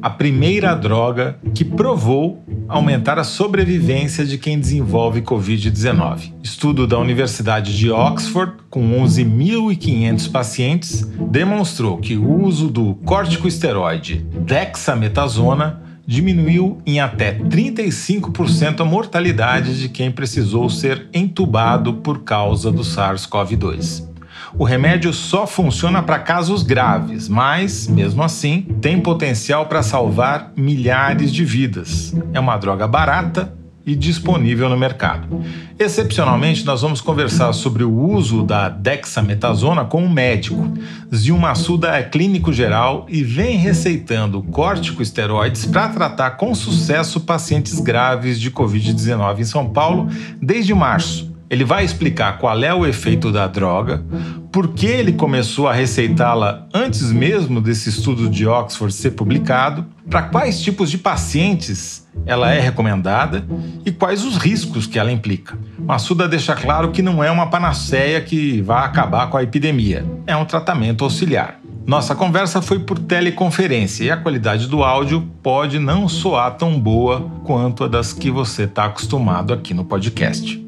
A 0.00 0.08
primeira 0.08 0.74
droga 0.76 1.40
que 1.52 1.64
provou 1.64 2.44
aumentar 2.68 3.18
a 3.18 3.24
sobrevivência 3.24 4.24
de 4.24 4.38
quem 4.38 4.60
desenvolve 4.60 5.22
Covid-19. 5.22 6.34
Estudo 6.40 6.86
da 6.86 6.96
Universidade 6.98 7.76
de 7.76 7.90
Oxford, 7.90 8.52
com 8.70 8.80
11.500 9.02 10.30
pacientes, 10.30 11.02
demonstrou 11.30 11.98
que 11.98 12.16
o 12.16 12.44
uso 12.44 12.68
do 12.68 12.94
corticosteroide 13.04 14.24
dexametasona 14.40 15.82
diminuiu 16.06 16.78
em 16.86 17.00
até 17.00 17.34
35% 17.36 18.80
a 18.80 18.84
mortalidade 18.84 19.80
de 19.80 19.88
quem 19.88 20.12
precisou 20.12 20.70
ser 20.70 21.08
entubado 21.12 21.94
por 21.94 22.22
causa 22.22 22.70
do 22.70 22.82
SARS-CoV-2. 22.82 24.08
O 24.56 24.64
remédio 24.64 25.12
só 25.12 25.46
funciona 25.46 26.02
para 26.02 26.18
casos 26.18 26.62
graves, 26.62 27.28
mas, 27.28 27.86
mesmo 27.86 28.22
assim, 28.22 28.62
tem 28.80 29.00
potencial 29.00 29.66
para 29.66 29.82
salvar 29.82 30.52
milhares 30.56 31.32
de 31.32 31.44
vidas. 31.44 32.14
É 32.32 32.40
uma 32.40 32.56
droga 32.56 32.86
barata 32.86 33.58
e 33.88 33.96
disponível 33.96 34.68
no 34.68 34.76
mercado. 34.76 35.42
Excepcionalmente, 35.78 36.62
nós 36.62 36.82
vamos 36.82 37.00
conversar 37.00 37.54
sobre 37.54 37.82
o 37.84 37.90
uso 37.90 38.42
da 38.42 38.68
dexametasona 38.68 39.82
com 39.86 40.02
um 40.04 40.10
médico. 40.10 40.70
Zil 41.14 41.38
Massuda 41.38 41.96
é 41.96 42.02
clínico 42.02 42.52
geral 42.52 43.06
e 43.08 43.22
vem 43.22 43.56
receitando 43.56 44.42
corticosteroides 44.42 45.64
para 45.64 45.88
tratar 45.88 46.32
com 46.32 46.54
sucesso 46.54 47.20
pacientes 47.20 47.80
graves 47.80 48.38
de 48.38 48.50
Covid-19 48.50 49.38
em 49.38 49.44
São 49.44 49.70
Paulo 49.70 50.08
desde 50.38 50.74
março. 50.74 51.27
Ele 51.50 51.64
vai 51.64 51.84
explicar 51.84 52.38
qual 52.38 52.62
é 52.62 52.74
o 52.74 52.84
efeito 52.84 53.32
da 53.32 53.46
droga, 53.46 54.04
por 54.52 54.68
que 54.68 54.86
ele 54.86 55.12
começou 55.12 55.66
a 55.66 55.72
receitá-la 55.72 56.66
antes 56.74 57.10
mesmo 57.10 57.60
desse 57.60 57.88
estudo 57.88 58.28
de 58.28 58.46
Oxford 58.46 58.92
ser 58.92 59.12
publicado, 59.12 59.86
para 60.08 60.22
quais 60.22 60.60
tipos 60.60 60.90
de 60.90 60.98
pacientes 60.98 62.06
ela 62.26 62.52
é 62.52 62.60
recomendada 62.60 63.46
e 63.84 63.90
quais 63.90 64.24
os 64.24 64.36
riscos 64.36 64.86
que 64.86 64.98
ela 64.98 65.12
implica. 65.12 65.56
Massuda 65.78 66.28
deixa 66.28 66.54
claro 66.54 66.90
que 66.90 67.02
não 67.02 67.22
é 67.22 67.30
uma 67.30 67.48
panaceia 67.48 68.20
que 68.20 68.60
vai 68.62 68.84
acabar 68.84 69.28
com 69.28 69.36
a 69.36 69.42
epidemia, 69.42 70.04
é 70.26 70.36
um 70.36 70.44
tratamento 70.44 71.04
auxiliar. 71.04 71.60
Nossa 71.86 72.14
conversa 72.14 72.60
foi 72.60 72.80
por 72.80 72.98
teleconferência 72.98 74.04
e 74.04 74.10
a 74.10 74.16
qualidade 74.18 74.66
do 74.66 74.84
áudio 74.84 75.26
pode 75.42 75.78
não 75.78 76.06
soar 76.06 76.54
tão 76.58 76.78
boa 76.78 77.30
quanto 77.44 77.84
a 77.84 77.88
das 77.88 78.12
que 78.12 78.30
você 78.30 78.64
está 78.64 78.84
acostumado 78.84 79.54
aqui 79.54 79.72
no 79.72 79.86
podcast. 79.86 80.67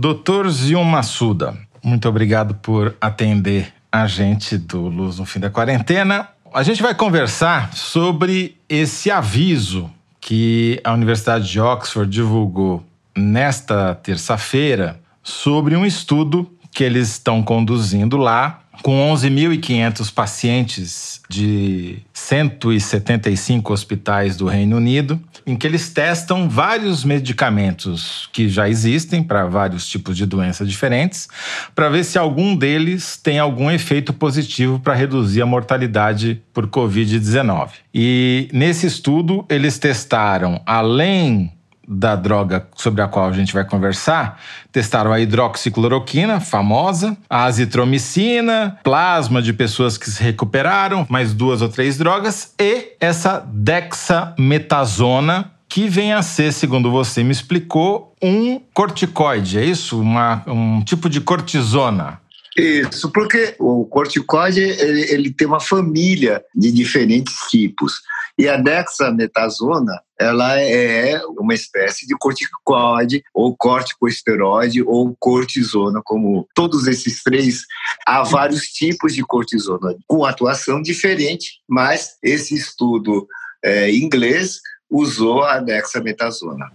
Doutor 0.00 0.48
Zion 0.48 0.82
Massuda, 0.82 1.58
muito 1.84 2.08
obrigado 2.08 2.54
por 2.54 2.96
atender 2.98 3.70
a 3.92 4.06
gente 4.06 4.56
do 4.56 4.88
Luz 4.88 5.18
no 5.18 5.26
Fim 5.26 5.40
da 5.40 5.50
Quarentena. 5.50 6.26
A 6.54 6.62
gente 6.62 6.80
vai 6.80 6.94
conversar 6.94 7.74
sobre 7.74 8.56
esse 8.66 9.10
aviso 9.10 9.90
que 10.18 10.80
a 10.82 10.94
Universidade 10.94 11.46
de 11.46 11.60
Oxford 11.60 12.10
divulgou 12.10 12.82
nesta 13.14 13.94
terça-feira 13.94 14.98
sobre 15.22 15.76
um 15.76 15.84
estudo 15.84 16.50
que 16.72 16.82
eles 16.82 17.10
estão 17.10 17.42
conduzindo 17.42 18.16
lá 18.16 18.62
com 18.82 19.12
11.500 19.12 20.12
pacientes 20.12 21.20
de 21.28 21.98
175 22.12 23.72
hospitais 23.72 24.36
do 24.36 24.46
Reino 24.46 24.76
Unido, 24.76 25.20
em 25.46 25.56
que 25.56 25.66
eles 25.66 25.90
testam 25.90 26.48
vários 26.48 27.04
medicamentos 27.04 28.28
que 28.32 28.48
já 28.48 28.68
existem 28.68 29.22
para 29.22 29.46
vários 29.46 29.86
tipos 29.86 30.16
de 30.16 30.26
doenças 30.26 30.68
diferentes, 30.68 31.28
para 31.74 31.88
ver 31.88 32.04
se 32.04 32.18
algum 32.18 32.56
deles 32.56 33.16
tem 33.16 33.38
algum 33.38 33.70
efeito 33.70 34.12
positivo 34.12 34.78
para 34.78 34.94
reduzir 34.94 35.42
a 35.42 35.46
mortalidade 35.46 36.42
por 36.52 36.66
Covid-19. 36.66 37.70
E 37.94 38.48
nesse 38.52 38.86
estudo, 38.86 39.44
eles 39.48 39.78
testaram, 39.78 40.60
além 40.64 41.52
da 41.92 42.14
droga 42.14 42.68
sobre 42.76 43.02
a 43.02 43.08
qual 43.08 43.28
a 43.28 43.32
gente 43.32 43.52
vai 43.52 43.64
conversar, 43.64 44.40
testaram 44.70 45.12
a 45.12 45.18
hidroxicloroquina, 45.18 46.38
famosa, 46.38 47.16
a 47.28 47.46
azitromicina, 47.46 48.78
plasma 48.84 49.42
de 49.42 49.52
pessoas 49.52 49.98
que 49.98 50.08
se 50.08 50.22
recuperaram, 50.22 51.04
mais 51.08 51.34
duas 51.34 51.60
ou 51.62 51.68
três 51.68 51.98
drogas, 51.98 52.54
e 52.60 52.92
essa 53.00 53.44
dexametasona, 53.52 55.50
que 55.68 55.88
vem 55.88 56.12
a 56.12 56.22
ser, 56.22 56.52
segundo 56.52 56.90
você 56.90 57.24
me 57.24 57.32
explicou, 57.32 58.14
um 58.22 58.60
corticoide, 58.74 59.58
é 59.58 59.64
isso? 59.64 60.00
Uma, 60.00 60.44
um 60.46 60.82
tipo 60.82 61.08
de 61.08 61.20
cortisona. 61.20 62.20
Isso, 62.56 63.10
porque 63.12 63.54
o 63.58 63.84
corticoide 63.86 64.60
ele, 64.60 65.12
ele, 65.12 65.32
tem 65.32 65.46
uma 65.46 65.60
família 65.60 66.42
de 66.54 66.72
diferentes 66.72 67.34
tipos. 67.48 68.00
E 68.36 68.48
a 68.48 68.56
dexametasona, 68.56 70.00
ela 70.20 70.60
é 70.60 71.18
uma 71.38 71.54
espécie 71.54 72.06
de 72.06 72.14
corticoide, 72.14 73.24
ou 73.32 73.56
corticosteroide, 73.56 74.82
ou 74.82 75.16
cortisona, 75.18 76.02
como 76.04 76.46
todos 76.54 76.86
esses 76.86 77.22
três. 77.22 77.62
Há 78.06 78.22
vários 78.22 78.64
tipos 78.66 79.14
de 79.14 79.22
cortisona, 79.22 79.96
com 80.06 80.26
atuação 80.26 80.82
diferente, 80.82 81.60
mas 81.66 82.18
esse 82.22 82.54
estudo 82.54 83.26
é, 83.64 83.90
inglês 83.90 84.60
usou 84.90 85.42
a 85.42 85.58
dexametasona. 85.58 86.70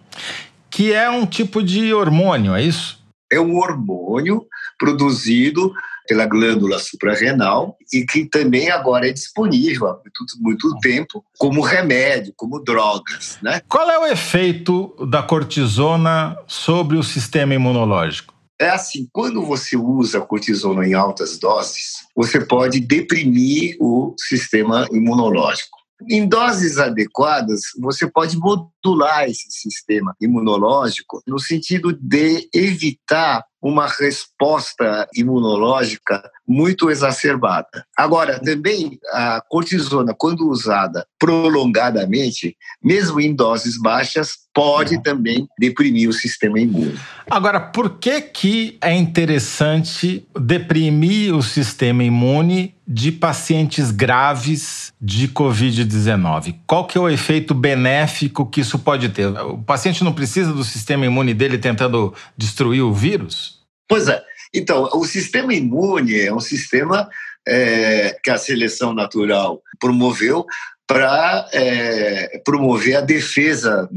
Que 0.71 0.91
é 0.91 1.07
um 1.07 1.27
tipo 1.27 1.61
de 1.61 1.93
hormônio, 1.93 2.55
é 2.55 2.63
isso? 2.63 2.99
É 3.31 3.39
um 3.39 3.57
hormônio 3.57 4.43
produzido 4.79 5.71
pela 6.07 6.25
glândula 6.25 6.79
suprarrenal 6.79 7.77
e 7.93 8.05
que 8.05 8.25
também 8.25 8.69
agora 8.69 9.07
é 9.07 9.13
disponível 9.13 9.87
há 9.87 9.93
muito, 9.93 10.39
muito 10.39 10.79
tempo 10.79 11.23
como 11.37 11.61
remédio, 11.61 12.33
como 12.35 12.63
drogas. 12.63 13.37
Né? 13.41 13.61
Qual 13.67 13.89
é 13.89 13.99
o 13.99 14.05
efeito 14.05 14.95
da 15.07 15.23
cortisona 15.23 16.37
sobre 16.47 16.97
o 16.97 17.03
sistema 17.03 17.53
imunológico? 17.53 18.33
É 18.59 18.69
assim, 18.69 19.07
quando 19.11 19.45
você 19.45 19.75
usa 19.75 20.21
cortisona 20.21 20.87
em 20.87 20.93
altas 20.93 21.37
doses, 21.37 22.05
você 22.15 22.39
pode 22.45 22.79
deprimir 22.79 23.75
o 23.81 24.15
sistema 24.17 24.87
imunológico. 24.91 25.84
Em 26.09 26.27
doses 26.27 26.77
adequadas, 26.77 27.61
você 27.79 28.09
pode 28.09 28.37
modular 28.37 29.25
esse 29.25 29.49
sistema 29.49 30.13
imunológico 30.19 31.21
no 31.25 31.39
sentido 31.39 31.93
de 31.93 32.49
evitar 32.53 33.43
uma 33.61 33.87
resposta 33.87 35.07
imunológica 35.15 36.21
muito 36.47 36.91
exacerbada. 36.91 37.83
Agora, 37.97 38.39
também 38.39 38.99
a 39.11 39.41
cortisona, 39.49 40.13
quando 40.15 40.47
usada 40.47 41.07
prolongadamente, 41.17 42.55
mesmo 42.83 43.19
em 43.19 43.33
doses 43.33 43.81
baixas, 43.81 44.33
pode 44.53 45.01
também 45.01 45.47
deprimir 45.57 46.07
o 46.07 46.13
sistema 46.13 46.59
imune. 46.59 46.99
Agora, 47.27 47.59
por 47.59 47.97
que, 47.97 48.21
que 48.21 48.77
é 48.79 48.93
interessante 48.93 50.27
deprimir 50.39 51.35
o 51.35 51.41
sistema 51.41 52.03
imune 52.03 52.74
de 52.87 53.11
pacientes 53.11 53.91
graves 53.91 54.93
de 55.01 55.27
Covid-19? 55.27 56.55
Qual 56.67 56.85
que 56.85 56.97
é 56.97 57.01
o 57.01 57.09
efeito 57.09 57.53
benéfico 57.53 58.45
que 58.45 58.61
isso 58.61 58.77
pode 58.77 59.09
ter? 59.09 59.27
O 59.27 59.57
paciente 59.57 60.03
não 60.03 60.13
precisa 60.13 60.53
do 60.53 60.63
sistema 60.63 61.05
imune 61.05 61.33
dele 61.33 61.57
tentando 61.57 62.13
destruir 62.37 62.81
o 62.81 62.93
vírus? 62.93 63.59
Pois 63.87 64.07
é. 64.07 64.23
Então, 64.53 64.89
o 64.93 65.03
sistema 65.05 65.53
imune 65.53 66.19
é 66.19 66.33
um 66.33 66.39
sistema 66.39 67.09
é, 67.47 68.17
que 68.23 68.29
a 68.29 68.37
seleção 68.37 68.93
natural 68.93 69.61
promoveu 69.79 70.45
para 70.87 71.49
é, 71.51 72.39
promover 72.45 72.97
a 72.97 73.01
defesa, 73.01 73.89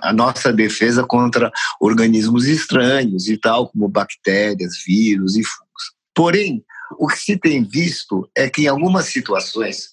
a 0.00 0.12
nossa 0.12 0.52
defesa 0.52 1.04
contra 1.04 1.50
organismos 1.80 2.46
estranhos 2.46 3.28
e 3.28 3.36
tal, 3.36 3.68
como 3.68 3.88
bactérias, 3.88 4.82
vírus 4.86 5.36
e 5.36 5.42
fungos. 5.42 5.92
Porém, 6.14 6.64
o 6.98 7.06
que 7.06 7.18
se 7.18 7.36
tem 7.36 7.62
visto 7.62 8.28
é 8.34 8.48
que 8.48 8.62
em 8.64 8.68
algumas 8.68 9.06
situações 9.06 9.90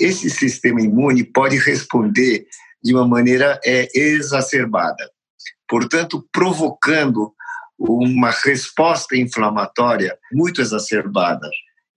esse 0.00 0.30
sistema 0.30 0.80
imune 0.80 1.24
pode 1.24 1.56
responder 1.58 2.46
de 2.82 2.94
uma 2.94 3.06
maneira 3.06 3.60
é, 3.64 3.88
exacerbada, 3.94 5.10
portanto 5.68 6.26
provocando 6.32 7.32
uma 7.78 8.30
resposta 8.30 9.16
inflamatória 9.16 10.16
muito 10.32 10.60
exacerbada. 10.60 11.48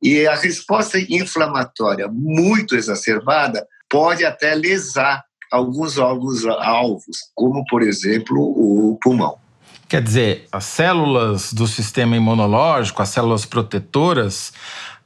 E 0.01 0.27
a 0.27 0.35
resposta 0.35 0.99
inflamatória 0.99 2.07
muito 2.07 2.75
exacerbada 2.75 3.65
pode 3.89 4.25
até 4.25 4.53
lesar 4.55 5.23
alguns 5.51 5.97
órgãos 5.97 6.45
alvos, 6.45 7.17
como, 7.33 7.63
por 7.65 7.81
exemplo, 7.81 8.37
o 8.39 8.97
pulmão. 9.01 9.37
Quer 9.87 10.01
dizer, 10.01 10.47
as 10.51 10.65
células 10.65 11.53
do 11.53 11.67
sistema 11.67 12.15
imunológico, 12.15 13.01
as 13.01 13.09
células 13.09 13.45
protetoras, 13.45 14.51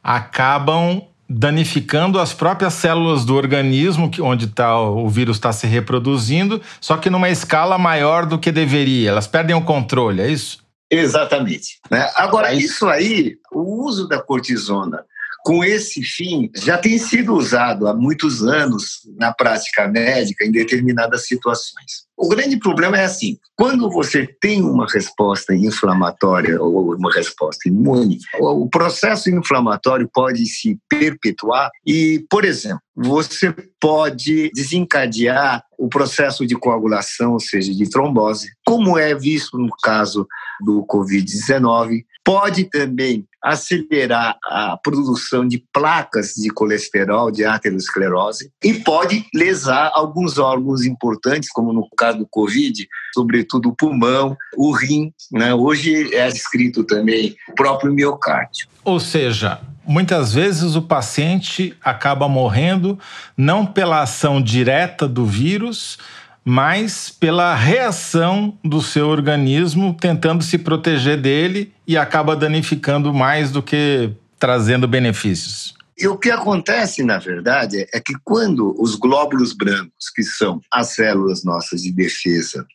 acabam 0.03 1.01
danificando 1.29 2.19
as 2.19 2.33
próprias 2.33 2.73
células 2.73 3.23
do 3.23 3.35
organismo, 3.35 4.09
onde 4.21 4.47
tá, 4.47 4.79
o 4.79 5.07
vírus 5.07 5.37
está 5.37 5.53
se 5.53 5.67
reproduzindo, 5.67 6.59
só 6.81 6.97
que 6.97 7.09
numa 7.09 7.29
escala 7.29 7.77
maior 7.77 8.25
do 8.25 8.39
que 8.39 8.51
deveria. 8.51 9.11
Elas 9.11 9.27
perdem 9.27 9.55
o 9.55 9.61
controle, 9.61 10.21
é 10.21 10.27
isso? 10.27 10.63
Exatamente. 10.89 11.79
Né? 11.91 12.09
Agora, 12.15 12.51
isso 12.51 12.87
aí, 12.87 13.35
o 13.51 13.85
uso 13.85 14.07
da 14.07 14.19
cortisona 14.19 15.03
com 15.43 15.63
esse 15.63 16.01
fim, 16.01 16.49
já 16.55 16.77
tem 16.77 16.97
sido 16.97 17.33
usado 17.33 17.87
há 17.87 17.93
muitos 17.93 18.43
anos 18.43 19.01
na 19.17 19.33
prática 19.33 19.87
médica 19.87 20.45
em 20.45 20.51
determinadas 20.51 21.25
situações. 21.25 22.09
O 22.17 22.27
grande 22.27 22.57
problema 22.57 22.97
é 22.97 23.05
assim: 23.05 23.37
quando 23.55 23.89
você 23.89 24.27
tem 24.41 24.61
uma 24.61 24.85
resposta 24.85 25.55
inflamatória 25.55 26.61
ou 26.61 26.93
uma 26.93 27.11
resposta 27.13 27.69
imune, 27.69 28.19
o 28.37 28.69
processo 28.69 29.29
inflamatório 29.29 30.09
pode 30.13 30.45
se 30.45 30.77
perpetuar 30.89 31.69
e, 31.85 32.25
por 32.29 32.43
exemplo, 32.43 32.81
você 32.93 33.55
pode 33.79 34.51
desencadear 34.53 35.63
o 35.77 35.87
processo 35.87 36.45
de 36.45 36.55
coagulação, 36.55 37.33
ou 37.33 37.39
seja, 37.39 37.73
de 37.73 37.89
trombose, 37.89 38.49
como 38.65 38.97
é 38.97 39.15
visto 39.15 39.57
no 39.57 39.69
caso 39.81 40.27
do 40.61 40.85
Covid-19. 40.85 42.03
Pode 42.25 42.65
também 42.65 43.25
acelerar 43.43 44.37
a 44.45 44.77
produção 44.77 45.47
de 45.47 45.63
placas 45.73 46.33
de 46.33 46.49
colesterol, 46.49 47.31
de 47.31 47.45
aterosclerose, 47.45 48.51
e 48.63 48.73
pode 48.73 49.25
lesar 49.33 49.91
alguns 49.93 50.37
órgãos 50.37 50.85
importantes, 50.85 51.49
como 51.51 51.73
no 51.73 51.87
caso 51.97 52.19
do 52.19 52.27
Covid, 52.29 52.87
sobretudo 53.13 53.69
o 53.69 53.75
pulmão, 53.75 54.35
o 54.57 54.71
rim. 54.71 55.13
Né? 55.31 55.53
Hoje 55.53 56.13
é 56.13 56.27
descrito 56.27 56.83
também 56.83 57.35
o 57.49 57.55
próprio 57.55 57.93
miocárdio. 57.93 58.67
Ou 58.83 58.99
seja, 58.99 59.59
muitas 59.85 60.33
vezes 60.33 60.75
o 60.75 60.81
paciente 60.81 61.75
acaba 61.83 62.27
morrendo 62.27 62.99
não 63.35 63.65
pela 63.65 64.01
ação 64.01 64.41
direta 64.41 65.07
do 65.07 65.25
vírus, 65.25 65.97
mas 66.43 67.09
pela 67.09 67.53
reação 67.55 68.57
do 68.63 68.81
seu 68.81 69.07
organismo 69.07 69.95
tentando 69.99 70.43
se 70.43 70.57
proteger 70.57 71.19
dele 71.21 71.73
e 71.87 71.97
acaba 71.97 72.35
danificando 72.35 73.13
mais 73.13 73.51
do 73.51 73.61
que 73.61 74.11
trazendo 74.37 74.87
benefícios. 74.87 75.73
E 75.97 76.07
o 76.07 76.17
que 76.17 76.31
acontece, 76.31 77.03
na 77.03 77.17
verdade, 77.19 77.85
é 77.93 77.99
que 77.99 78.13
quando 78.23 78.73
os 78.81 78.95
glóbulos 78.95 79.51
brancos, 79.51 80.09
que 80.15 80.23
são 80.23 80.61
as 80.71 80.95
células 80.95 81.43
nossas 81.43 81.81
de 81.81 81.91
defesa, 81.91 82.65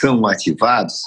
são 0.00 0.26
ativados, 0.26 1.02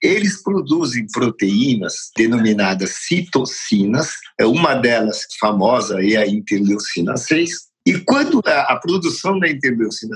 eles 0.00 0.40
produzem 0.42 1.06
proteínas 1.12 2.10
denominadas 2.16 2.90
citocinas, 3.06 4.12
é 4.38 4.46
uma 4.46 4.74
delas 4.74 5.26
famosa 5.40 6.00
é 6.04 6.16
a 6.16 6.26
interleucina 6.26 7.16
6, 7.16 7.67
e 7.88 8.00
quando 8.00 8.42
a, 8.44 8.76
produção 8.76 9.38
da 9.38 9.48
interleucina 9.48 10.14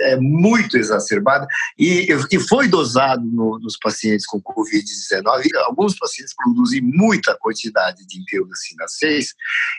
é 0.00 0.16
muito 0.16 0.76
exacerbada 0.76 1.46
e, 1.78 2.08
e 2.32 2.40
foi 2.40 2.66
dosado 2.66 3.22
no, 3.24 3.60
nos 3.60 3.78
pacientes 3.78 4.26
com 4.26 4.40
Covid-19, 4.40 5.54
alguns 5.66 5.96
pacientes 5.96 6.34
produzem 6.34 6.80
muita 6.80 7.36
quantidade 7.40 8.04
de 8.06 8.20
interleucina 8.20 8.88
6 8.88 9.34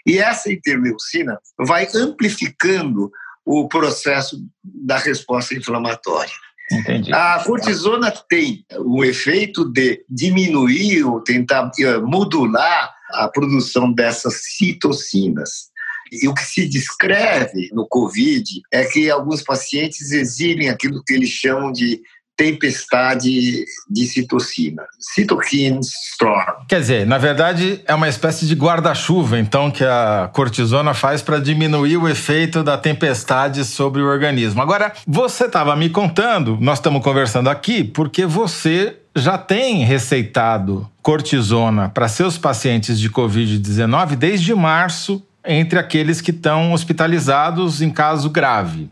e 0.06 0.20
essa 0.20 0.52
interleucina 0.52 1.38
vai 1.60 1.86
amplificando 1.94 3.12
o 3.46 3.68
processo 3.68 4.42
da 4.64 4.98
resposta 4.98 5.54
inflamatória. 5.54 6.32
Entendi. 6.72 7.14
A 7.14 7.44
cortisona 7.44 8.10
tem 8.30 8.66
o 8.80 9.04
efeito 9.04 9.70
de 9.70 10.04
diminuir 10.10 11.04
ou 11.04 11.22
tentar 11.22 11.70
eh, 11.78 11.98
modular 12.00 12.94
a 13.12 13.28
produção 13.28 13.92
dessas 13.92 14.56
citocinas. 14.56 15.73
E 16.12 16.28
o 16.28 16.34
que 16.34 16.44
se 16.44 16.68
descreve 16.68 17.70
no 17.74 17.88
Covid 17.88 18.62
é 18.72 18.84
que 18.86 19.10
alguns 19.10 19.42
pacientes 19.42 20.12
exibem 20.12 20.70
aquilo 20.70 21.04
que 21.04 21.14
eles 21.14 21.30
chamam 21.30 21.72
de 21.72 22.02
tempestade 22.36 23.64
de 23.90 24.06
citocina, 24.08 24.84
cytokine 25.00 25.80
storm. 25.80 26.66
Quer 26.68 26.80
dizer, 26.82 27.06
na 27.06 27.18
verdade 27.18 27.82
é 27.86 27.94
uma 27.94 28.10
espécie 28.10 28.46
de 28.46 28.56
guarda-chuva, 28.56 29.40
então, 29.40 29.70
que 29.70 29.84
a 29.84 30.30
cortisona 30.34 30.94
faz 30.94 31.22
para 31.22 31.40
diminuir 31.40 31.98
o 31.98 32.08
efeito 32.08 32.64
da 32.64 32.78
tempestade 32.78 33.64
sobre 33.64 34.02
o 34.02 34.08
organismo. 34.08 34.62
Agora, 34.62 34.94
você 35.08 35.46
estava 35.46 35.76
me 35.76 35.90
contando, 35.90 36.58
nós 36.60 36.80
estamos 36.80 37.04
conversando 37.04 37.50
aqui, 37.50 37.84
porque 37.84 38.26
você 38.26 38.98
já 39.16 39.38
tem 39.38 39.84
receitado 39.84 40.90
cortisona 41.04 41.90
para 41.90 42.08
seus 42.08 42.38
pacientes 42.38 43.00
de 43.00 43.12
Covid-19 43.12 44.16
desde 44.16 44.56
março 44.56 45.24
entre 45.46 45.80
aqueles 45.80 46.22
que 46.22 46.32
estão 46.32 46.74
hospitalizados 46.74 47.82
em 47.82 47.90
caso 47.90 48.30
grave. 48.30 48.90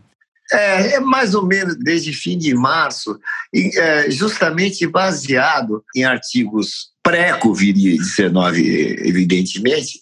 É, 0.51 0.95
é, 0.95 0.99
mais 0.99 1.33
ou 1.33 1.45
menos 1.45 1.77
desde 1.77 2.11
fim 2.11 2.37
de 2.37 2.53
março, 2.53 3.17
e, 3.53 3.71
é, 3.79 4.11
justamente 4.11 4.85
baseado 4.85 5.83
em 5.95 6.03
artigos 6.03 6.91
pré-Covid-19, 7.01 8.57
evidentemente, 9.05 10.01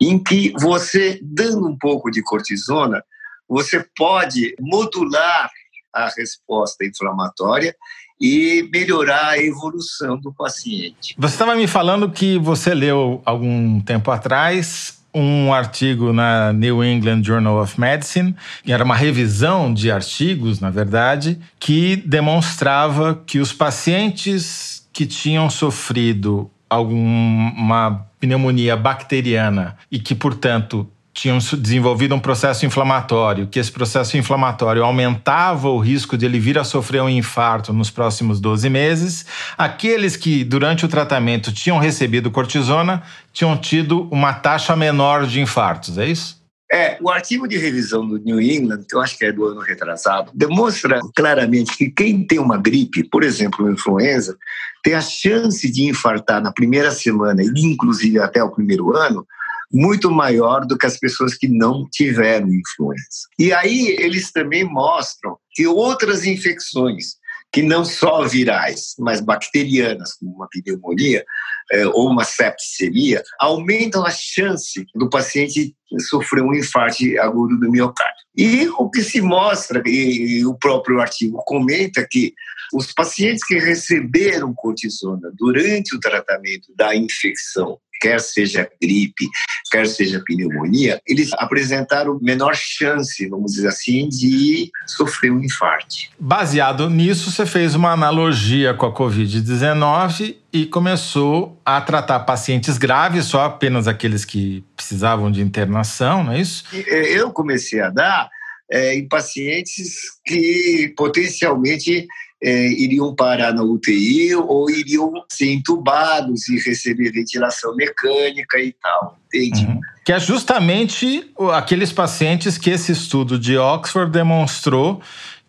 em 0.00 0.18
que 0.18 0.52
você, 0.60 1.20
dando 1.22 1.68
um 1.68 1.78
pouco 1.78 2.10
de 2.10 2.22
cortisona, 2.22 3.02
você 3.48 3.86
pode 3.96 4.54
modular 4.60 5.48
a 5.92 6.08
resposta 6.16 6.84
inflamatória 6.84 7.74
e 8.20 8.68
melhorar 8.72 9.28
a 9.28 9.38
evolução 9.38 10.18
do 10.18 10.32
paciente. 10.32 11.14
Você 11.16 11.34
estava 11.34 11.54
me 11.54 11.68
falando 11.68 12.10
que 12.10 12.38
você 12.38 12.74
leu 12.74 13.22
algum 13.24 13.80
tempo 13.80 14.10
atrás 14.10 15.03
um 15.14 15.52
artigo 15.52 16.12
na 16.12 16.52
New 16.52 16.82
England 16.82 17.22
Journal 17.22 17.62
of 17.62 17.78
Medicine, 17.80 18.34
que 18.64 18.72
era 18.72 18.82
uma 18.82 18.96
revisão 18.96 19.72
de 19.72 19.90
artigos, 19.90 20.58
na 20.58 20.70
verdade, 20.70 21.38
que 21.60 21.96
demonstrava 21.96 23.22
que 23.26 23.38
os 23.38 23.52
pacientes 23.52 24.86
que 24.92 25.06
tinham 25.06 25.48
sofrido 25.48 26.50
alguma 26.68 28.06
pneumonia 28.18 28.76
bacteriana 28.76 29.76
e 29.90 29.98
que, 29.98 30.14
portanto, 30.14 30.88
tinham 31.14 31.38
desenvolvido 31.38 32.12
um 32.12 32.18
processo 32.18 32.66
inflamatório, 32.66 33.46
que 33.46 33.60
esse 33.60 33.70
processo 33.70 34.16
inflamatório 34.16 34.82
aumentava 34.82 35.68
o 35.68 35.78
risco 35.78 36.18
de 36.18 36.26
ele 36.26 36.40
vir 36.40 36.58
a 36.58 36.64
sofrer 36.64 37.00
um 37.00 37.08
infarto 37.08 37.72
nos 37.72 37.88
próximos 37.88 38.40
12 38.40 38.68
meses. 38.68 39.24
Aqueles 39.56 40.16
que, 40.16 40.42
durante 40.42 40.84
o 40.84 40.88
tratamento, 40.88 41.52
tinham 41.52 41.78
recebido 41.78 42.32
cortisona, 42.32 43.00
tinham 43.32 43.56
tido 43.56 44.08
uma 44.10 44.32
taxa 44.32 44.74
menor 44.74 45.24
de 45.24 45.40
infartos, 45.40 45.96
é 45.98 46.06
isso? 46.06 46.42
É, 46.72 46.98
o 47.00 47.08
artigo 47.08 47.46
de 47.46 47.56
revisão 47.56 48.04
do 48.04 48.18
New 48.18 48.40
England, 48.40 48.84
que 48.88 48.96
eu 48.96 49.00
acho 49.00 49.16
que 49.16 49.24
é 49.24 49.30
do 49.30 49.44
ano 49.44 49.60
retrasado, 49.60 50.32
demonstra 50.34 50.98
claramente 51.14 51.76
que 51.76 51.88
quem 51.88 52.26
tem 52.26 52.40
uma 52.40 52.56
gripe, 52.56 53.04
por 53.04 53.22
exemplo, 53.22 53.64
uma 53.64 53.74
influenza, 53.74 54.36
tem 54.82 54.94
a 54.94 55.00
chance 55.00 55.70
de 55.70 55.84
infartar 55.88 56.42
na 56.42 56.50
primeira 56.50 56.90
semana 56.90 57.40
e 57.40 57.60
inclusive 57.60 58.18
até 58.18 58.42
o 58.42 58.50
primeiro 58.50 58.96
ano, 58.96 59.24
muito 59.72 60.10
maior 60.10 60.66
do 60.66 60.76
que 60.76 60.86
as 60.86 60.98
pessoas 60.98 61.34
que 61.34 61.48
não 61.48 61.86
tiveram 61.90 62.48
influenza. 62.48 63.28
E 63.38 63.52
aí 63.52 63.96
eles 63.98 64.32
também 64.32 64.64
mostram 64.64 65.36
que 65.52 65.66
outras 65.66 66.24
infecções, 66.24 67.16
que 67.52 67.62
não 67.62 67.84
só 67.84 68.24
virais, 68.24 68.94
mas 68.98 69.20
bacterianas, 69.20 70.14
como 70.14 70.34
uma 70.34 70.48
pneumonia 70.50 71.24
é, 71.70 71.86
ou 71.86 72.10
uma 72.10 72.24
septicemia, 72.24 73.22
aumentam 73.40 74.04
a 74.04 74.10
chance 74.10 74.84
do 74.94 75.08
paciente 75.08 75.74
sofrer 76.08 76.42
um 76.42 76.54
infarto 76.54 77.04
agudo 77.20 77.58
do 77.58 77.70
miocárdio. 77.70 78.24
E 78.36 78.68
o 78.70 78.90
que 78.90 79.02
se 79.02 79.20
mostra, 79.20 79.80
e 79.86 80.44
o 80.44 80.54
próprio 80.54 81.00
artigo 81.00 81.40
comenta, 81.46 82.04
que 82.10 82.34
os 82.72 82.92
pacientes 82.92 83.44
que 83.44 83.58
receberam 83.58 84.52
cortisona 84.52 85.30
durante 85.34 85.94
o 85.94 86.00
tratamento 86.00 86.74
da 86.76 86.94
infecção 86.96 87.78
quer 88.04 88.20
seja 88.20 88.68
gripe, 88.80 89.26
quer 89.72 89.86
seja 89.86 90.22
pneumonia, 90.22 91.00
eles 91.08 91.32
apresentaram 91.38 92.18
menor 92.20 92.54
chance, 92.54 93.26
vamos 93.26 93.52
dizer 93.52 93.68
assim, 93.68 94.10
de 94.10 94.70
sofrer 94.86 95.32
um 95.32 95.42
infarto. 95.42 95.96
Baseado 96.20 96.90
nisso, 96.90 97.30
você 97.30 97.46
fez 97.46 97.74
uma 97.74 97.92
analogia 97.92 98.74
com 98.74 98.84
a 98.84 98.94
Covid-19 98.94 100.36
e 100.52 100.66
começou 100.66 101.58
a 101.64 101.80
tratar 101.80 102.20
pacientes 102.20 102.76
graves, 102.76 103.24
só 103.24 103.46
apenas 103.46 103.88
aqueles 103.88 104.22
que 104.26 104.62
precisavam 104.76 105.32
de 105.32 105.40
internação, 105.40 106.24
não 106.24 106.32
é 106.32 106.42
isso? 106.42 106.64
É, 106.74 107.18
eu 107.18 107.32
comecei 107.32 107.80
a 107.80 107.88
dar 107.88 108.28
é, 108.70 108.94
em 108.94 109.08
pacientes 109.08 110.20
que 110.26 110.92
potencialmente 110.94 112.06
é, 112.44 112.68
iriam 112.72 113.14
parar 113.14 113.54
na 113.54 113.62
UTI 113.62 114.34
ou 114.34 114.68
iriam 114.68 115.10
ser 115.30 115.50
entubados 115.50 116.46
e 116.50 116.58
receber 116.60 117.10
ventilação 117.10 117.74
mecânica 117.74 118.58
e 118.58 118.74
tal, 118.82 119.18
entende? 119.26 119.64
Uhum. 119.64 119.80
Que 120.04 120.12
é 120.12 120.20
justamente 120.20 121.32
aqueles 121.54 121.90
pacientes 121.90 122.58
que 122.58 122.68
esse 122.68 122.92
estudo 122.92 123.38
de 123.38 123.56
Oxford 123.56 124.12
demonstrou 124.12 125.00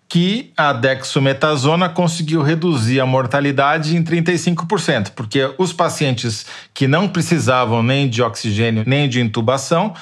que 0.08 0.54
a 0.56 0.72
dexometasona 0.72 1.90
conseguiu 1.90 2.42
reduzir 2.42 3.02
a 3.02 3.06
mortalidade 3.06 3.98
em 3.98 4.04
35%, 4.04 5.12
porque 5.16 5.54
os 5.58 5.74
pacientes 5.74 6.46
que 6.74 6.88
não 6.88 7.10
precisavam 7.10 7.84
nem 7.84 8.08
de 8.08 8.22
oxigênio 8.22 8.84
nem 8.88 9.10
de 9.10 9.20
intubação 9.20 9.94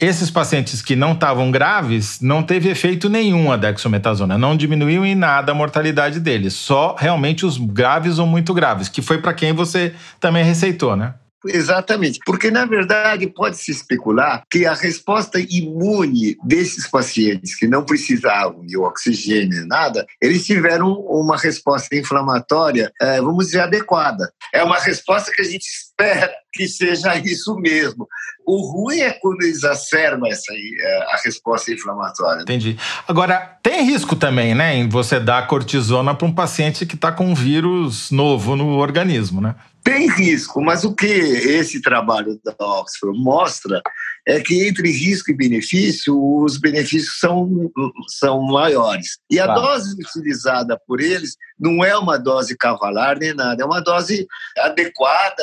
esses 0.00 0.30
pacientes 0.30 0.80
que 0.80 0.94
não 0.94 1.12
estavam 1.12 1.50
graves, 1.50 2.20
não 2.20 2.42
teve 2.42 2.68
efeito 2.68 3.08
nenhum 3.08 3.50
a 3.50 3.56
dexometasona, 3.56 4.38
não 4.38 4.56
diminuiu 4.56 5.04
em 5.04 5.14
nada 5.14 5.52
a 5.52 5.54
mortalidade 5.54 6.20
deles, 6.20 6.54
só 6.54 6.94
realmente 6.96 7.44
os 7.44 7.58
graves 7.58 8.18
ou 8.18 8.26
muito 8.26 8.54
graves, 8.54 8.88
que 8.88 9.02
foi 9.02 9.18
para 9.18 9.34
quem 9.34 9.52
você 9.52 9.94
também 10.20 10.44
receitou, 10.44 10.94
né? 10.94 11.14
Exatamente, 11.46 12.18
porque 12.26 12.50
na 12.50 12.64
verdade 12.64 13.28
pode-se 13.28 13.70
especular 13.70 14.42
que 14.50 14.66
a 14.66 14.74
resposta 14.74 15.38
imune 15.38 16.36
desses 16.44 16.88
pacientes 16.88 17.54
que 17.54 17.68
não 17.68 17.84
precisavam 17.84 18.66
de 18.66 18.76
oxigênio 18.76 19.66
nada, 19.66 20.04
eles 20.20 20.44
tiveram 20.44 20.92
uma 20.92 21.36
resposta 21.36 21.94
inflamatória, 21.94 22.90
eh, 23.00 23.20
vamos 23.20 23.46
dizer, 23.46 23.60
adequada. 23.60 24.32
É 24.52 24.64
uma 24.64 24.78
resposta 24.78 25.30
que 25.30 25.42
a 25.42 25.44
gente 25.44 25.66
espera 25.66 26.30
que 26.52 26.66
seja 26.66 27.16
isso 27.16 27.54
mesmo. 27.56 28.08
O 28.46 28.72
ruim 28.72 29.00
é 29.00 29.12
quando 29.12 29.42
exacerba 29.42 30.26
essa 30.28 30.52
eh, 30.52 31.06
a 31.12 31.20
resposta 31.24 31.72
inflamatória. 31.72 32.42
Entendi. 32.42 32.76
Agora, 33.06 33.58
tem 33.62 33.84
risco 33.84 34.16
também, 34.16 34.54
né, 34.54 34.74
em 34.74 34.88
você 34.88 35.20
dar 35.20 35.46
cortisona 35.46 36.14
para 36.14 36.26
um 36.26 36.32
paciente 36.32 36.86
que 36.86 36.94
está 36.94 37.12
com 37.12 37.26
um 37.26 37.34
vírus 37.34 38.10
novo 38.10 38.56
no 38.56 38.78
organismo, 38.78 39.40
né? 39.40 39.54
Tem 39.88 40.06
risco, 40.06 40.60
mas 40.60 40.84
o 40.84 40.94
que 40.94 41.06
esse 41.06 41.80
trabalho 41.80 42.38
da 42.44 42.54
Oxford 42.60 43.18
mostra 43.18 43.80
é 44.26 44.38
que 44.38 44.68
entre 44.68 44.90
risco 44.90 45.30
e 45.30 45.34
benefício, 45.34 46.14
os 46.14 46.58
benefícios 46.58 47.18
são, 47.18 47.72
são 48.06 48.42
maiores. 48.42 49.16
E 49.30 49.40
a 49.40 49.46
claro. 49.46 49.62
dose 49.62 49.96
utilizada 49.98 50.78
por 50.86 51.00
eles 51.00 51.38
não 51.58 51.82
é 51.82 51.96
uma 51.96 52.18
dose 52.18 52.54
cavalar 52.54 53.18
nem 53.18 53.32
nada, 53.32 53.62
é 53.62 53.64
uma 53.64 53.80
dose 53.80 54.28
adequada, 54.58 55.42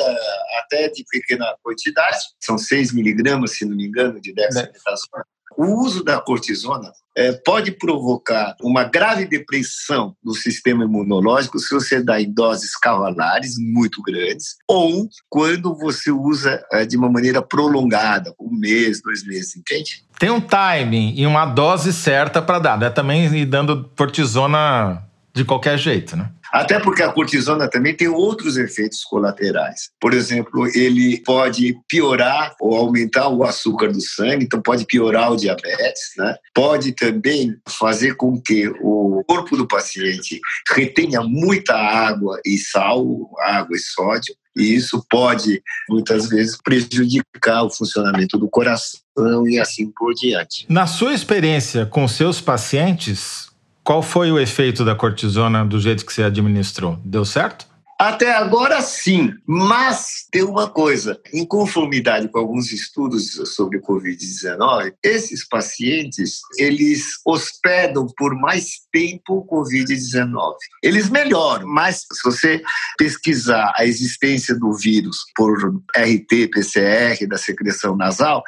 até 0.60 0.90
de 0.90 1.04
pequena 1.10 1.52
quantidade, 1.60 2.18
são 2.40 2.56
6 2.56 2.92
miligramas, 2.92 3.56
se 3.56 3.64
não 3.64 3.76
me 3.76 3.84
engano, 3.84 4.20
de 4.20 4.32
dexametasona. 4.32 5.24
O 5.56 5.82
uso 5.82 6.04
da 6.04 6.20
cortisona 6.20 6.92
é, 7.16 7.32
pode 7.32 7.72
provocar 7.72 8.54
uma 8.60 8.84
grave 8.84 9.24
depressão 9.24 10.14
no 10.22 10.34
sistema 10.34 10.84
imunológico 10.84 11.58
se 11.58 11.74
você 11.74 12.02
dá 12.02 12.20
em 12.20 12.30
doses 12.30 12.76
cavalares 12.76 13.54
muito 13.58 14.02
grandes 14.02 14.56
ou 14.68 15.08
quando 15.30 15.74
você 15.74 16.10
usa 16.10 16.62
é, 16.72 16.84
de 16.84 16.96
uma 16.96 17.10
maneira 17.10 17.40
prolongada, 17.40 18.34
um 18.38 18.50
mês, 18.50 19.00
dois 19.00 19.24
meses, 19.24 19.56
entende? 19.56 20.04
Tem 20.18 20.30
um 20.30 20.40
timing 20.40 21.14
e 21.16 21.26
uma 21.26 21.46
dose 21.46 21.92
certa 21.92 22.42
para 22.42 22.58
dar, 22.58 22.78
né? 22.78 22.90
Também 22.90 23.46
dando 23.46 23.90
cortisona 23.96 25.05
de 25.36 25.44
qualquer 25.44 25.78
jeito, 25.78 26.16
né? 26.16 26.30
Até 26.50 26.80
porque 26.80 27.02
a 27.02 27.12
cortisona 27.12 27.68
também 27.68 27.94
tem 27.94 28.08
outros 28.08 28.56
efeitos 28.56 29.04
colaterais. 29.04 29.90
Por 30.00 30.14
exemplo, 30.14 30.66
ele 30.74 31.22
pode 31.22 31.76
piorar 31.86 32.54
ou 32.58 32.74
aumentar 32.74 33.28
o 33.28 33.44
açúcar 33.44 33.92
do 33.92 34.00
sangue, 34.00 34.46
então 34.46 34.62
pode 34.62 34.86
piorar 34.86 35.30
o 35.30 35.36
diabetes, 35.36 36.12
né? 36.16 36.34
Pode 36.54 36.92
também 36.92 37.54
fazer 37.68 38.14
com 38.14 38.40
que 38.40 38.68
o 38.80 39.22
corpo 39.28 39.58
do 39.58 39.68
paciente 39.68 40.40
retenha 40.74 41.20
muita 41.20 41.74
água 41.74 42.40
e 42.46 42.56
sal, 42.56 43.04
água 43.40 43.76
e 43.76 43.80
sódio, 43.80 44.34
e 44.56 44.74
isso 44.74 45.04
pode, 45.10 45.62
muitas 45.86 46.30
vezes, 46.30 46.56
prejudicar 46.56 47.62
o 47.64 47.70
funcionamento 47.70 48.38
do 48.38 48.48
coração 48.48 49.46
e 49.46 49.58
assim 49.60 49.90
por 49.90 50.14
diante. 50.14 50.64
Na 50.66 50.86
sua 50.86 51.12
experiência 51.12 51.84
com 51.84 52.08
seus 52.08 52.40
pacientes, 52.40 53.45
qual 53.86 54.02
foi 54.02 54.32
o 54.32 54.38
efeito 54.38 54.84
da 54.84 54.96
cortisona 54.96 55.64
do 55.64 55.78
jeito 55.78 56.04
que 56.04 56.12
você 56.12 56.24
administrou? 56.24 56.98
Deu 57.04 57.24
certo? 57.24 57.68
Até 57.98 58.34
agora 58.34 58.82
sim, 58.82 59.32
mas 59.46 60.26
tem 60.30 60.42
uma 60.42 60.68
coisa: 60.68 61.18
em 61.32 61.46
conformidade 61.46 62.28
com 62.28 62.38
alguns 62.38 62.70
estudos 62.72 63.30
sobre 63.54 63.80
Covid-19, 63.80 64.92
esses 65.02 65.48
pacientes 65.48 66.40
eles 66.58 67.20
hospedam 67.24 68.06
por 68.18 68.34
mais 68.34 68.80
tempo 68.92 69.38
o 69.38 69.46
Covid-19. 69.46 70.56
Eles 70.82 71.08
melhoram, 71.08 71.66
mas 71.66 72.04
se 72.12 72.22
você 72.22 72.62
pesquisar 72.98 73.72
a 73.76 73.86
existência 73.86 74.54
do 74.58 74.74
vírus 74.74 75.18
por 75.34 75.56
RT-PCR 75.96 77.26
da 77.26 77.38
secreção 77.38 77.96
nasal, 77.96 78.42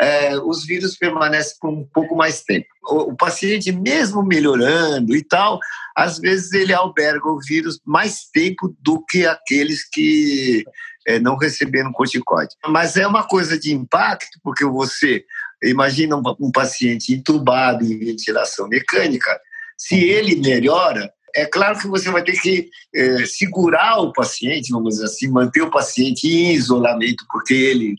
é, 0.00 0.36
os 0.38 0.64
vírus 0.64 0.96
permanecem 0.96 1.56
por 1.60 1.70
um 1.70 1.84
pouco 1.92 2.16
mais 2.16 2.42
tempo. 2.42 2.66
O, 2.84 3.12
o, 3.12 3.16
paciente, 3.16 3.70
mesmo 3.70 4.22
melhorando 4.22 5.14
e 5.14 5.22
tal, 5.22 5.58
às 5.96 6.18
vezes 6.18 6.52
ele 6.52 6.72
alberga 6.72 7.28
o 7.28 7.40
vírus 7.40 7.80
mais 7.84 8.24
tempo 8.32 8.74
do 8.80 9.04
que 9.04 9.26
aqueles 9.26 9.88
que 9.88 10.64
é, 11.06 11.18
não 11.18 11.36
receberam 11.36 11.92
corticoide. 11.92 12.54
Mas 12.66 12.96
é 12.96 13.06
uma 13.06 13.26
coisa 13.26 13.58
de 13.58 13.72
impacto, 13.72 14.38
porque 14.42 14.64
você 14.64 15.24
imagina 15.62 16.16
um, 16.16 16.22
um 16.40 16.50
paciente 16.50 17.12
entubado 17.12 17.84
em 17.84 17.98
ventilação 17.98 18.68
mecânica, 18.68 19.40
se 19.76 19.96
ele 19.96 20.36
melhora, 20.36 21.12
é 21.34 21.46
claro 21.46 21.78
que 21.78 21.88
você 21.88 22.10
vai 22.10 22.22
ter 22.22 22.40
que 22.40 22.70
é, 22.94 23.26
segurar 23.26 24.00
o 24.00 24.12
paciente, 24.12 24.70
vamos 24.70 24.94
dizer 24.94 25.06
assim, 25.06 25.28
manter 25.28 25.62
o 25.62 25.70
paciente 25.70 26.28
em 26.28 26.52
isolamento, 26.52 27.24
porque 27.30 27.54
ele 27.54 27.96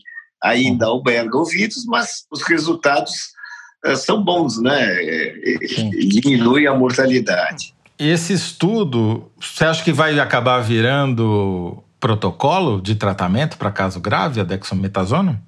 ainda 0.48 0.86
alberga 0.86 1.36
o 1.36 1.44
vírus, 1.44 1.84
mas 1.86 2.24
os 2.30 2.42
resultados 2.42 3.12
uh, 3.84 3.96
são 3.96 4.22
bons, 4.22 4.60
né? 4.60 4.86
Sim. 5.68 5.90
Diminui 5.90 6.66
a 6.66 6.74
mortalidade. 6.74 7.74
Esse 7.98 8.32
estudo, 8.32 9.30
você 9.40 9.64
acha 9.64 9.82
que 9.82 9.92
vai 9.92 10.18
acabar 10.20 10.60
virando 10.60 11.82
protocolo 11.98 12.80
de 12.80 12.94
tratamento 12.94 13.56
para 13.56 13.70
caso 13.70 14.00
grave, 14.00 14.40
a 14.40 14.44
dexametasona? 14.44 15.42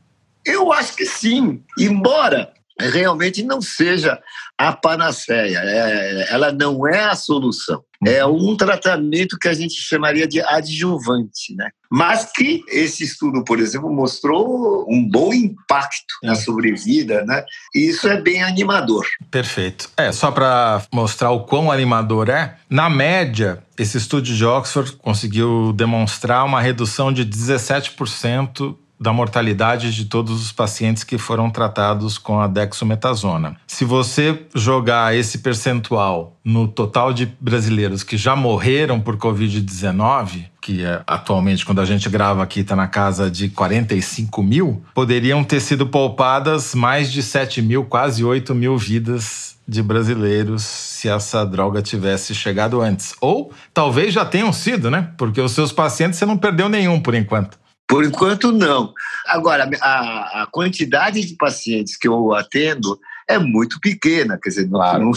Eu 0.44 0.72
acho 0.72 0.96
que 0.96 1.04
sim, 1.04 1.62
embora 1.78 2.52
realmente 2.80 3.42
não 3.42 3.60
seja 3.60 4.18
a 4.56 4.72
panaceia, 4.72 5.60
é, 5.62 6.32
ela 6.32 6.52
não 6.52 6.86
é 6.86 7.04
a 7.04 7.14
solução. 7.14 7.82
É 8.06 8.24
uhum. 8.24 8.50
um 8.50 8.56
tratamento 8.56 9.36
que 9.40 9.48
a 9.48 9.54
gente 9.54 9.74
chamaria 9.74 10.26
de 10.26 10.40
adjuvante, 10.40 11.54
né? 11.56 11.70
Mas 11.90 12.30
que 12.32 12.62
esse 12.68 13.02
estudo, 13.02 13.42
por 13.44 13.58
exemplo, 13.58 13.92
mostrou 13.92 14.86
um 14.88 15.08
bom 15.08 15.32
impacto 15.32 16.14
na 16.22 16.36
sobrevida, 16.36 17.24
né? 17.24 17.44
E 17.74 17.88
isso 17.88 18.06
é 18.06 18.20
bem 18.20 18.42
animador. 18.42 19.04
Perfeito. 19.30 19.90
É, 19.96 20.12
só 20.12 20.30
para 20.30 20.82
mostrar 20.92 21.30
o 21.30 21.44
quão 21.44 21.72
animador 21.72 22.28
é, 22.28 22.56
na 22.70 22.88
média, 22.88 23.62
esse 23.76 23.96
estudo 23.96 24.22
de 24.22 24.44
Oxford 24.44 24.92
conseguiu 24.98 25.72
demonstrar 25.72 26.44
uma 26.44 26.60
redução 26.60 27.12
de 27.12 27.24
17% 27.24 28.76
da 29.00 29.12
mortalidade 29.12 29.94
de 29.94 30.04
todos 30.06 30.42
os 30.42 30.52
pacientes 30.52 31.04
que 31.04 31.18
foram 31.18 31.50
tratados 31.50 32.18
com 32.18 32.40
a 32.40 32.46
dexometasona. 32.46 33.56
Se 33.66 33.84
você 33.84 34.46
jogar 34.54 35.16
esse 35.16 35.38
percentual 35.38 36.36
no 36.44 36.66
total 36.66 37.12
de 37.12 37.26
brasileiros 37.40 38.02
que 38.02 38.16
já 38.16 38.34
morreram 38.34 39.00
por 39.00 39.16
Covid-19, 39.16 40.46
que 40.60 40.84
é, 40.84 41.02
atualmente, 41.06 41.64
quando 41.64 41.80
a 41.80 41.84
gente 41.84 42.08
grava 42.08 42.42
aqui, 42.42 42.60
está 42.60 42.74
na 42.74 42.86
casa 42.86 43.30
de 43.30 43.48
45 43.48 44.42
mil, 44.42 44.82
poderiam 44.94 45.44
ter 45.44 45.60
sido 45.60 45.86
poupadas 45.86 46.74
mais 46.74 47.10
de 47.10 47.22
7 47.22 47.62
mil, 47.62 47.84
quase 47.84 48.24
8 48.24 48.54
mil 48.54 48.76
vidas 48.76 49.56
de 49.66 49.82
brasileiros 49.82 50.62
se 50.62 51.08
essa 51.08 51.44
droga 51.44 51.82
tivesse 51.82 52.34
chegado 52.34 52.80
antes. 52.80 53.14
Ou 53.20 53.52
talvez 53.72 54.12
já 54.14 54.24
tenham 54.24 54.52
sido, 54.52 54.90
né? 54.90 55.10
Porque 55.16 55.40
os 55.40 55.52
seus 55.52 55.70
pacientes 55.72 56.18
você 56.18 56.26
não 56.26 56.38
perdeu 56.38 56.68
nenhum 56.68 57.00
por 57.00 57.14
enquanto. 57.14 57.58
Por 57.88 58.04
enquanto, 58.04 58.52
não. 58.52 58.92
Agora, 59.26 59.68
a, 59.80 60.42
a, 60.42 60.46
quantidade 60.46 61.24
de 61.24 61.34
pacientes 61.36 61.96
que 61.96 62.06
eu 62.06 62.34
atendo 62.34 62.98
é 63.26 63.38
muito 63.38 63.78
pequena, 63.80 64.38
quer 64.42 64.50
dizer, 64.50 64.68
claro. 64.68 65.04
não, 65.04 65.12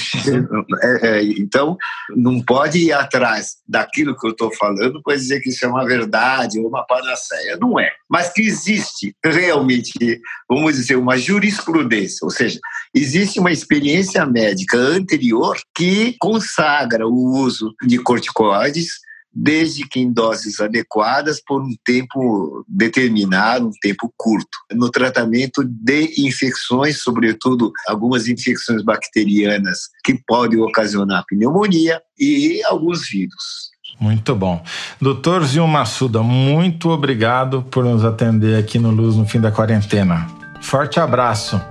é, 0.81 1.07
é, 1.07 1.23
então 1.23 1.77
não 2.15 2.41
pode 2.41 2.79
ir 2.79 2.91
atrás 2.91 3.57
daquilo 3.67 4.17
que 4.17 4.27
eu 4.27 4.31
estou 4.31 4.53
falando 4.55 5.01
para 5.01 5.15
dizer 5.15 5.39
que 5.41 5.49
isso 5.49 5.65
é 5.65 5.67
uma 5.67 5.85
verdade 5.85 6.59
ou 6.59 6.67
uma 6.67 6.85
panaceia. 6.85 7.57
Não 7.59 7.79
é. 7.79 7.89
Mas 8.09 8.31
que 8.31 8.41
existe 8.41 9.15
realmente, 9.23 10.21
vamos 10.49 10.75
dizer, 10.75 10.95
uma 10.95 11.17
jurisprudência, 11.17 12.19
ou 12.23 12.29
seja, 12.29 12.59
existe 12.93 13.39
uma 13.39 13.51
experiência 13.51 14.25
médica 14.25 14.77
anterior 14.77 15.57
que 15.75 16.15
consagra 16.19 17.07
o 17.07 17.37
uso 17.37 17.73
de 17.85 17.97
corticoides 17.97 18.99
desde 19.33 19.87
que 19.87 19.99
em 19.99 20.11
doses 20.11 20.59
adequadas 20.59 21.41
por 21.45 21.61
um 21.61 21.73
tempo 21.85 22.65
determinado, 22.67 23.67
um 23.67 23.79
tempo 23.81 24.13
curto, 24.17 24.57
no 24.73 24.89
tratamento 24.89 25.63
de 25.63 26.13
infecções, 26.25 27.01
sobretudo 27.01 27.71
algumas 27.87 28.27
infecções 28.27 28.83
bacterianas 28.83 29.89
que 30.03 30.19
podem 30.27 30.59
ocasionar 30.59 31.23
pneumonia 31.27 32.01
e 32.19 32.61
alguns 32.65 33.09
vírus. 33.09 33.71
Muito 33.99 34.35
bom. 34.35 34.63
Doutor 34.99 35.45
Zil 35.45 35.67
Massuda, 35.67 36.23
muito 36.23 36.89
obrigado 36.89 37.61
por 37.69 37.83
nos 37.83 38.03
atender 38.03 38.57
aqui 38.57 38.79
no 38.79 38.89
Luz 38.89 39.15
no 39.15 39.27
fim 39.27 39.39
da 39.39 39.51
quarentena. 39.51 40.27
Forte 40.61 40.99
abraço. 40.99 41.61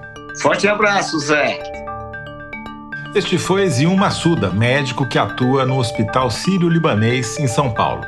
Forte 0.41 0.69
abraço, 0.69 1.19
Zé. 1.19 1.70
Este 3.13 3.37
foi 3.39 3.69
Zium 3.69 3.97
Massuda, 3.97 4.51
médico 4.51 5.05
que 5.05 5.19
atua 5.19 5.67
no 5.67 5.79
Hospital 5.79 6.31
Sírio-Libanês 6.31 7.41
em 7.41 7.49
São 7.49 7.69
Paulo. 7.69 8.07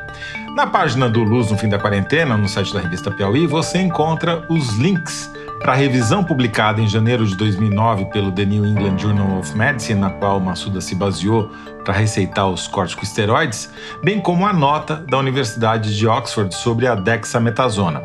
Na 0.55 0.65
página 0.65 1.09
do 1.09 1.21
Luz 1.23 1.51
no 1.51 1.57
Fim 1.57 1.67
da 1.67 1.77
Quarentena, 1.77 2.37
no 2.37 2.47
site 2.47 2.73
da 2.73 2.79
revista 2.79 3.11
Piauí, 3.11 3.45
você 3.45 3.79
encontra 3.79 4.45
os 4.49 4.77
links 4.77 5.29
para 5.59 5.73
a 5.73 5.75
revisão 5.75 6.23
publicada 6.23 6.79
em 6.79 6.87
janeiro 6.87 7.25
de 7.25 7.35
2009 7.35 8.05
pelo 8.05 8.31
The 8.31 8.45
New 8.45 8.65
England 8.65 8.97
Journal 8.97 9.39
of 9.39 9.53
Medicine, 9.57 9.99
na 9.99 10.09
qual 10.09 10.39
Massuda 10.39 10.79
se 10.79 10.95
baseou 10.95 11.51
para 11.83 11.93
receitar 11.93 12.47
os 12.47 12.65
corticosteroides, 12.65 13.69
bem 14.01 14.21
como 14.21 14.45
a 14.45 14.53
nota 14.53 15.03
da 15.09 15.17
Universidade 15.17 15.97
de 15.97 16.07
Oxford 16.07 16.55
sobre 16.55 16.87
a 16.87 16.95
dexametasona. 16.95 18.01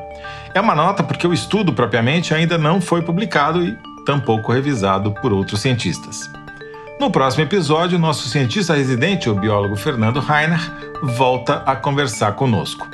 É 0.52 0.60
uma 0.60 0.74
nota 0.74 1.04
porque 1.04 1.28
o 1.28 1.32
estudo 1.32 1.72
propriamente 1.72 2.34
ainda 2.34 2.58
não 2.58 2.80
foi 2.80 3.02
publicado 3.02 3.64
e 3.64 3.78
tampouco 4.04 4.52
revisado 4.52 5.12
por 5.12 5.32
outros 5.32 5.60
cientistas. 5.60 6.37
No 7.00 7.12
próximo 7.12 7.44
episódio, 7.44 7.96
nosso 7.96 8.28
cientista 8.28 8.74
residente, 8.74 9.30
o 9.30 9.34
biólogo 9.34 9.76
Fernando 9.76 10.18
Reiner, 10.18 10.60
volta 11.00 11.62
a 11.64 11.76
conversar 11.76 12.32
conosco. 12.32 12.88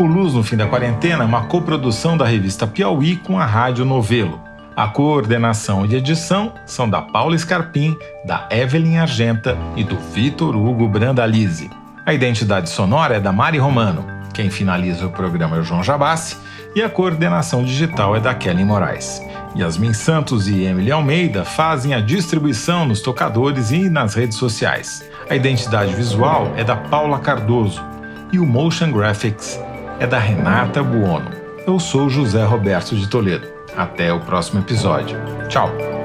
O 0.00 0.04
Luz 0.04 0.34
no 0.34 0.42
Fim 0.42 0.56
da 0.56 0.66
Quarentena 0.66 1.22
é 1.22 1.26
uma 1.26 1.44
coprodução 1.44 2.16
da 2.16 2.26
revista 2.26 2.66
Piauí 2.66 3.14
com 3.14 3.38
a 3.38 3.46
Rádio 3.46 3.84
Novelo. 3.84 4.40
A 4.74 4.88
coordenação 4.88 5.86
e 5.86 5.94
edição 5.94 6.52
são 6.66 6.90
da 6.90 7.00
Paula 7.00 7.38
Scarpim, 7.38 7.96
da 8.24 8.48
Evelyn 8.50 8.98
Argenta 8.98 9.56
e 9.76 9.84
do 9.84 9.96
Vitor 9.96 10.56
Hugo 10.56 10.88
Brandalize. 10.88 11.70
A 12.04 12.12
identidade 12.12 12.68
sonora 12.68 13.18
é 13.18 13.20
da 13.20 13.32
Mari 13.32 13.58
Romano. 13.58 14.17
Quem 14.38 14.50
finaliza 14.50 15.04
o 15.04 15.10
programa 15.10 15.56
é 15.56 15.58
o 15.58 15.64
João 15.64 15.82
Jabassi 15.82 16.36
e 16.72 16.80
a 16.80 16.88
coordenação 16.88 17.64
digital 17.64 18.14
é 18.14 18.20
da 18.20 18.32
Kelly 18.32 18.64
Moraes. 18.64 19.20
Yasmin 19.56 19.92
Santos 19.92 20.46
e 20.46 20.62
Emily 20.62 20.92
Almeida 20.92 21.44
fazem 21.44 21.92
a 21.92 22.00
distribuição 22.00 22.86
nos 22.86 23.00
tocadores 23.00 23.72
e 23.72 23.90
nas 23.90 24.14
redes 24.14 24.38
sociais. 24.38 25.04
A 25.28 25.34
identidade 25.34 25.92
visual 25.92 26.52
é 26.56 26.62
da 26.62 26.76
Paula 26.76 27.18
Cardoso 27.18 27.84
e 28.32 28.38
o 28.38 28.46
Motion 28.46 28.92
Graphics 28.92 29.58
é 29.98 30.06
da 30.06 30.20
Renata 30.20 30.84
Buono. 30.84 31.32
Eu 31.66 31.80
sou 31.80 32.08
José 32.08 32.44
Roberto 32.44 32.94
de 32.94 33.08
Toledo. 33.08 33.48
Até 33.76 34.12
o 34.12 34.20
próximo 34.20 34.60
episódio. 34.60 35.18
Tchau! 35.48 35.97